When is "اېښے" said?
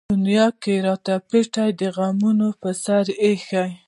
3.23-3.65